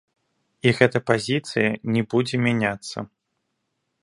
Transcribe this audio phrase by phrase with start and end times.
[0.69, 2.97] І гэта пазіцыя не будзе мяняцца.